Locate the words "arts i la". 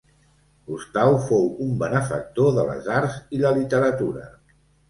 2.97-3.55